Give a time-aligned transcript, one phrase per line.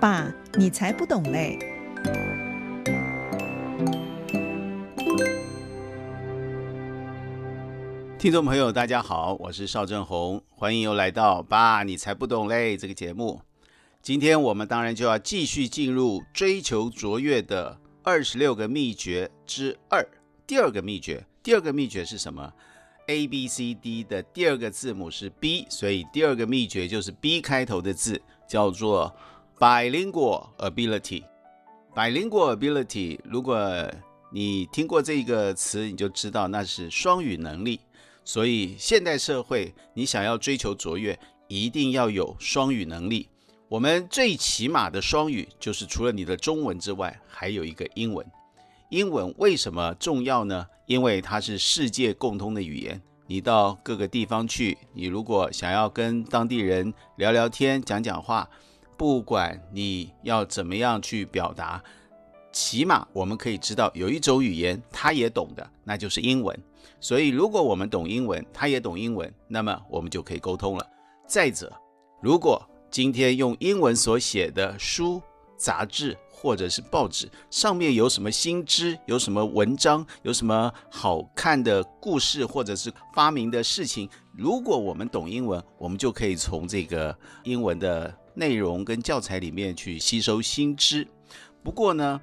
[0.00, 1.58] 爸，你才不懂嘞！
[8.16, 13.40] 听众朋友，大家好，我是邵正红，欢迎又来到《爸，你才不懂嘞》这个节目。
[14.00, 20.06] 今天我们当然就要继续进入追求卓越的二十六个秘诀之二。
[20.46, 22.52] 第二个秘诀，第二个秘诀是什么
[23.08, 29.12] ？A B C D 的第二个字母是 B，所以第二个秘诀就是 B 开头的字，叫做
[29.58, 31.24] bilingual ability。
[31.94, 33.58] bilingual ability，如果
[34.30, 37.80] 你听过这个词，你就知道那是双语能力。
[38.24, 43.28] 所以，现代社会，你想要追求卓越，一定要有双语能力。
[43.68, 48.24] 我们最起码的双语，就是除了你的中文之外，还有一个英文。
[48.90, 50.66] 英文为什么重要呢？
[50.86, 53.00] 因为它是世界共通的语言。
[53.26, 58.48] 你到各个地方去，你如果想要跟当地人聊聊天、讲讲话，
[58.98, 61.80] 不管你要怎么样去表达，
[62.52, 66.62] 起码我们可以知道有一种语言他也懂的，那就是英文。
[67.00, 70.84] 所以，如果我们懂英文，他也懂英文，那么我们就可以沟通了。
[71.28, 71.72] 再者，
[72.20, 75.22] 如果今天用英文所写的书、
[75.56, 91.06] 杂志或者是报纸上面有什么新知、有什么文章、有什么好看的故事或者是发明的事情，如果我们懂英文，我们就可以从这个英文的内容跟教材里面去吸收新知。
[91.62, 92.20] 不过呢，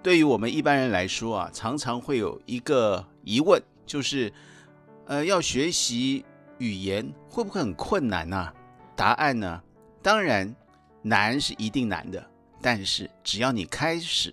[0.00, 3.60] 对于我们一般人来说啊，常常会有一个疑问。
[3.84, 4.32] 就是，
[5.06, 6.24] 呃，要学习
[6.58, 8.52] 语言会不会很困难呢？
[8.94, 9.60] 答案呢，
[10.00, 10.54] 当然
[11.02, 12.24] 难是一定难的，
[12.62, 14.32] 但是只要你开始，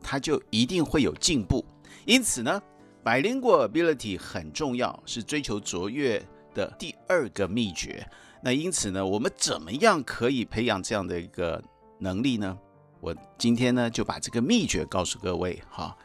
[0.00, 1.64] 它就一定会有进步。
[2.04, 2.62] 因此呢
[3.04, 6.24] ，bilingual ability 很重要，是追求卓越
[6.54, 8.08] 的第二个秘诀。
[8.42, 11.62] 那因此呢，我们怎么样可以培养这样的一个
[11.98, 12.58] 能力呢？
[13.00, 15.96] 我今天呢就把这个秘诀告诉各位哈。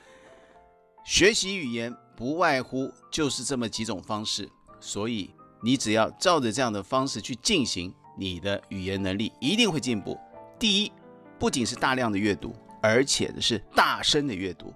[1.04, 1.96] 学习语言。
[2.18, 4.50] 不外乎就是这么几种方式，
[4.80, 5.30] 所以
[5.62, 10.18] 你只要照着这样的方式去进行，你的语言能力一定会进步。
[10.58, 10.92] 第一，
[11.38, 14.74] 不仅是大量的阅读，而且是大声的阅读。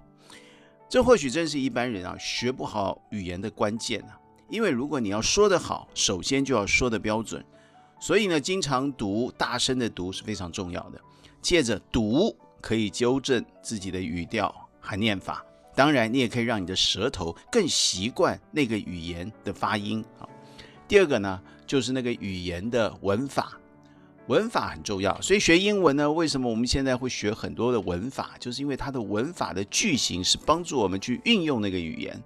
[0.88, 4.16] 这或许正是一般人啊学不好语言的关键啊，
[4.52, 7.42] 因为如果你要说得好，首先就要说得标准。
[7.98, 11.00] 所以呢，经常读、大声的读是非常重要的。
[11.40, 15.42] 借着读，可以纠正自己的语调和念法。
[15.74, 20.28] 当然，你也可以让你的舌头更习惯那个语言的发音好。
[20.86, 23.58] 第二个呢，就是那个语言的文法，
[24.26, 25.18] 文法很重要。
[25.22, 28.32] 所以学英文呢，为什么我们现在会学很多的文法？
[28.38, 32.22] 就是因为它的文法的句型是帮助我们去运用那个语言。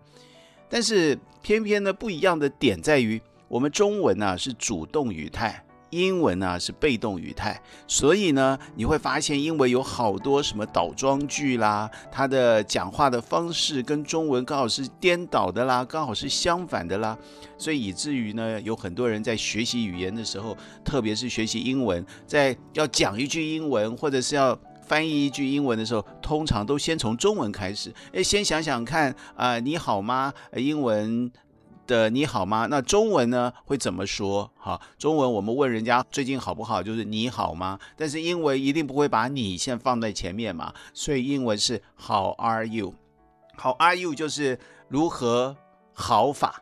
[0.68, 5.62] 但是偏偏呢，不一样的点在于，我们中文呢是主动语态。
[5.90, 17.16] 英文呢是被动语态，所以呢你会发现因为有好多什么倒装句啦，它的讲话的方式跟中文刚好是颠倒的啦，刚好是相反的啦，
[17.56, 30.32] 所以以至于呢有很多人在学习语言的时候，特别是学习英文，在要讲一句英文或者是要翻译一句英文的时候，通常都先从中文开始，诶，先想想看啊，呃，你好吗？
[30.54, 31.30] 英文。
[31.86, 32.66] 的你好吗？
[32.68, 34.50] 那中文呢会怎么说？
[34.58, 37.78] 哈，中文我们问人家最近好不好，就是你好吗？
[37.96, 44.58] 但是英文一定不会把你先放在前面嘛，所以英文是 How are you？How are you 就是
[44.88, 45.56] 如何
[45.92, 46.56] 好法？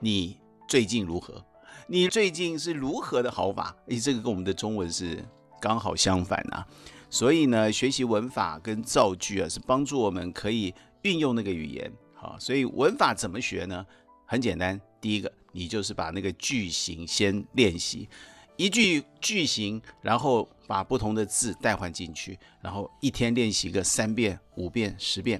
[0.00, 1.44] 你最近如何？
[1.86, 3.76] 你最近是如何的好法？
[3.88, 5.22] 诶，这个跟我们的中文是
[5.60, 6.66] 刚好相反啊。
[7.12, 11.92] 所以呢，学习文法跟造句啊，是帮助我们可以运用那个语言。
[12.14, 13.84] 好，所以文法怎么学呢？
[14.24, 18.08] 很简单，第一个，你就是把那个句型先练习，
[18.56, 25.38] 一句句型，然后把不同的字代换进去，然后一天练习个三遍、五遍、十遍。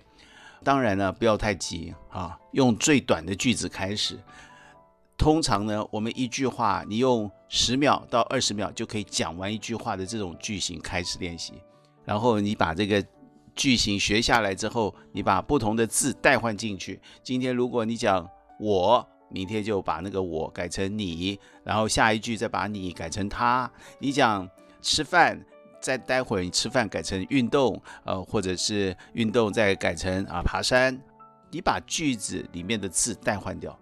[0.62, 4.18] 当然呢，不要太急啊，用最短的句子开始。
[5.22, 11.54] 通常呢，我们一句话，你用十秒到二十秒就可以讲完一句话的这种句型开始练习。
[12.04, 13.00] 然后你把这个
[13.54, 17.00] 句型学下来之后，你把不同的字代换进去。
[17.22, 18.28] 今天如果你讲
[18.58, 23.70] 我明天就把那个我改成你，然后下一句再把你改成他。
[24.00, 25.40] 你讲吃饭，
[25.80, 31.00] 再待会儿你吃饭改成运动，呃，或者是运动再改成啊爬山。
[31.52, 33.78] 你把句子里面的字代换掉，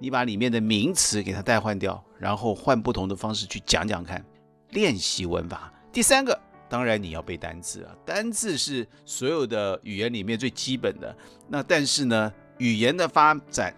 [0.00, 4.24] 你把里面的名词给它代换掉，然后换不同的方式去讲讲看，
[4.70, 5.72] 练习文法。
[5.92, 6.36] 第三个，
[6.70, 11.14] 当然你要背单字啊，单字是所有的语言里面最基本的。
[11.46, 13.74] 那但是呢，语言的发展。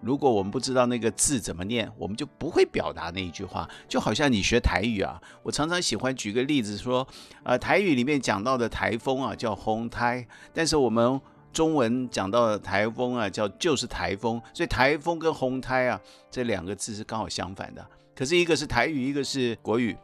[0.00, 3.66] 如果我们不知道那个字怎么念，我们就不会表达那一句话。
[3.88, 7.08] 就好像你学台语啊，我常常喜欢举个例子说，
[7.42, 11.18] 呃，台语里面讲到的台风啊叫红台，但是我们
[11.54, 15.98] 中文讲到台风啊叫就是台风，所以台风跟风台啊
[16.30, 17.86] 这两个字是刚好相反的。
[18.14, 19.96] 可是一个是台语，一个是国语，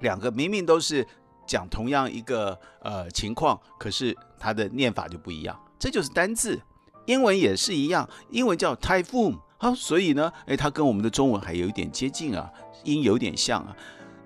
[0.00, 1.06] 两个明明都是
[1.46, 5.56] 讲同样一个呃情况，可是它的念法就不一样。
[5.78, 6.60] 这就是单字。
[7.06, 12.50] 英文也是一样，英文叫 typhoon，好，所以呢，诶，它跟我们的中文还有一点接近啊，
[12.82, 13.76] 音有点像啊，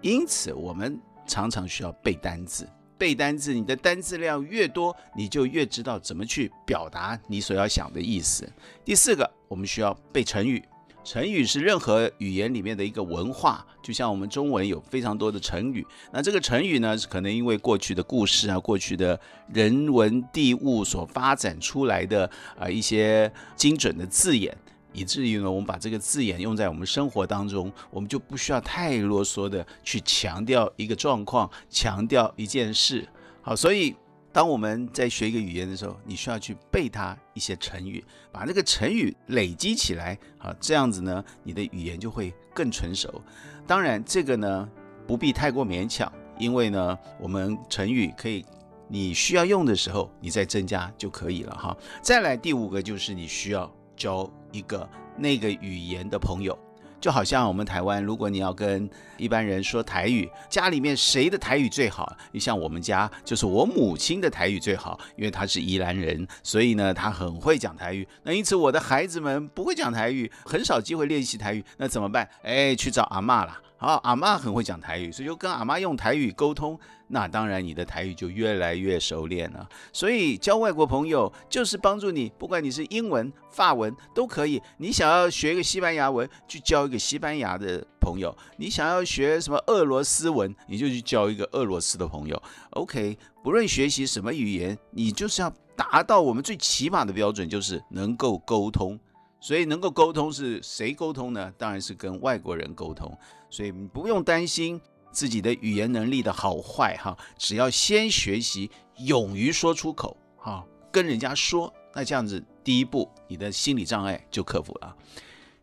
[0.00, 0.96] 因此我们
[1.26, 8.46] 常常需要背单字，背单字，你的单字量越多，你就越知道怎么去表达你所要想的意思。
[8.84, 10.62] 第四个，我们需要背成语。
[11.04, 15.86] 成语是任何语言里面的一个文化，就像我们中文有非常多的成语。
[16.12, 19.18] 那这个成语呢，是可能因为过去的故事啊，过去的
[19.54, 24.54] 人文地物所发展出来的啊一些精准的字眼，
[24.98, 33.08] 以至于呢，我们把这个字眼用在我们生活当中，我们就不需要太啰嗦的去强调一个状况，强调一件事。
[33.42, 33.94] 好，所以。
[34.30, 43.22] 当我们在学一个语言的时候，你需要去背它一些成语，把那个成语累积起来，好，这样子呢，你的语言就会更纯熟。
[43.66, 44.68] 当然，这个呢
[45.08, 48.44] 不必太过勉强，因为呢，我们成语可以
[48.86, 51.76] 你需要用的时候，你再增加就可以了哈。
[52.02, 53.68] 再来第五个就是你需要
[53.98, 56.58] 交一个那个语言的朋友。
[57.00, 62.12] 就好像我们台湾，如果你要跟一般人说台语，家里面谁的台语最好？
[62.32, 68.06] 你像我们家，就是我母亲的台语最好，因为她是宜兰人，所以呢，她很会讲台语。
[68.24, 72.28] 那因此我的孩子们不会讲台语，很少机会练习台语，那怎么办？
[72.42, 73.60] 哎，去找阿嬷啦。
[73.80, 76.78] 好，阿嬷很会讲台语，所以就跟阿嬷用台语沟通。
[77.10, 79.66] 那当然，你的台语就越来越熟练了。
[79.92, 84.60] 所以交外国朋友就是帮助你，不管你是英文、法文都可以。
[84.78, 92.42] 你想要学一个西班牙文，去交一个西班牙的朋友；你想要学什么俄罗斯文，你就去交一个俄罗斯的朋友。
[92.70, 98.98] OK，不论学习什么语言，你就是要达到我们最起码的标准，就是能够沟通。
[99.40, 101.52] 所以能够沟通是谁沟通呢？
[101.56, 103.16] 当然是跟外国人沟通。
[103.50, 104.80] 所以你不用担心
[105.10, 114.96] 自己的语言能力的好坏哈，只要先学习，勇于说出口哈，跟人家说，那这样子第一步你的心理障碍就克服了。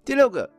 [0.03, 0.49] 第六个，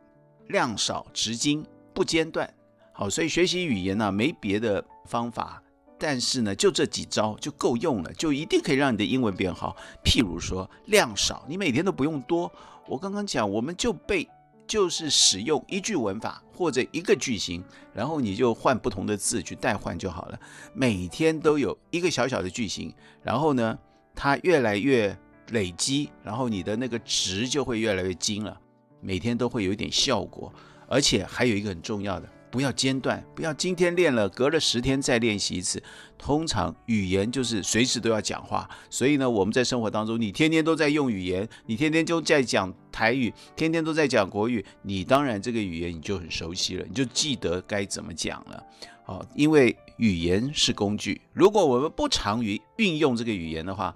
[0.49, 2.53] 量少质精不间断。
[2.93, 5.63] 好，所以学习语言呢，没别的方法。
[5.99, 9.77] 但是呢，就这几招就够用了，就一定可以让你的英文变好。
[10.05, 12.51] 譬如说，量少，你每天都不用多。
[12.87, 14.29] 我刚刚讲，我们就背，
[14.67, 17.65] 就是使用一句文法或者一个句型，
[17.95, 20.39] 然后你就换不同的字去代换就好了。
[20.75, 23.79] 每天都有一个小小的句型，然后呢，
[24.15, 25.17] 它越来越
[25.51, 28.61] 累积，然后你的那个值就会越来越精了。
[29.01, 30.53] 每天都会有一点效果，
[30.89, 32.29] 而且还有一个很重要的。
[32.57, 35.83] 不要间断，不要今天练了，隔了十天再练习一次。
[36.17, 48.65] 通常语言就是随时都要讲话，所以呢，我们在生活当中，你天天都在用语言，你天天就在讲台语，天天都在讲国语，你当然这个语言你就很熟悉了，你就记得该怎么讲了。
[49.05, 53.95] 好，因为语言是工具，如果我们不常于运用这个语言的话，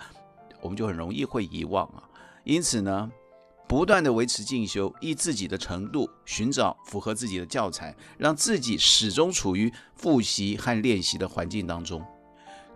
[0.60, 2.04] 我们就很容易会遗忘啊。
[2.44, 3.10] 因此呢。
[3.70, 12.04] 不断地维持进修，依自己的程度寻找符合自己的教材，让自己始终处于复习和练习的环境当中。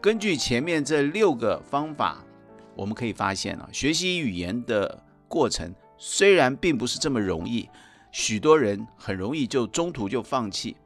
[0.01, 2.25] 根据前面这六个方法，
[2.77, 7.69] 我们可以发现啊，学习语言的过程虽然并不是这么容易，
[8.13, 10.77] 许多人很容易就中途就放弃。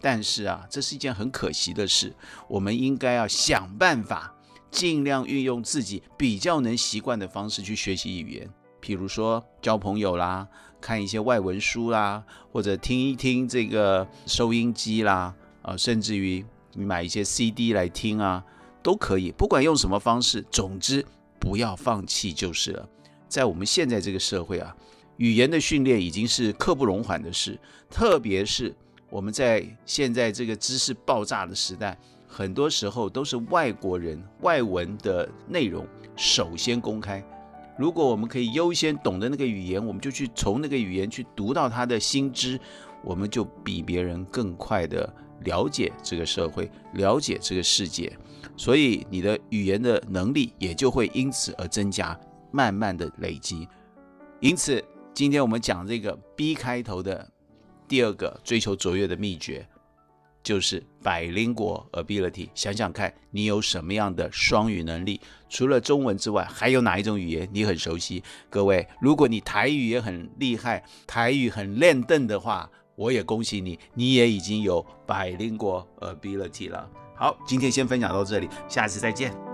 [0.00, 2.12] 但是啊，这是一件很可惜的事。
[2.48, 4.34] 我们应该要想办法，
[4.72, 8.50] 尽量运用自己比较能习惯的方式去学习语言。
[8.82, 10.46] 譬如说交朋友啦，
[10.80, 18.44] 看一些外文书啦，或者听一听这个收音机啦，啊，甚至于你买一些 CD 来听啊，
[18.82, 19.30] 都可以。
[19.30, 21.06] 不管用什么方式，总之
[21.38, 22.88] 不要放弃就是了。
[23.28, 24.76] 在我们现在这个社会啊，
[25.18, 27.56] 语言的训练已经是刻不容缓的事，
[27.88, 28.74] 特别是
[29.08, 31.96] 我们在现在这个知识爆炸的时代，
[32.26, 35.86] 很多时候都是外国人外文的内容
[36.16, 37.24] 首先公开。
[37.78, 42.60] 如果我们可以优先懂得那个语言，我们就去从那个语言去读到他的心知，
[43.02, 45.10] 我们就比别人更快地
[45.44, 48.16] 了解这个社会，了解这个世界，
[48.56, 52.18] 所以你的语言的能力也就会因此而增加，
[52.50, 53.66] 慢慢的累积。
[54.40, 57.28] 因此，今天我们讲这个 B 开头的
[57.88, 59.66] 第二个追求卓越的秘诀，
[60.42, 62.48] 就是 bilingual ability。
[62.54, 65.20] 想想看，你有什么样的双语能力？
[65.48, 68.22] 除了中文之外，还有哪一种语言你很熟悉？
[68.48, 76.88] 各位，如果你台语也很厉害，台语很练邓的话，我也恭喜你，你也已经有 bilingual ability 了。
[77.14, 79.51] 好，今天先分享到这里，下次再见。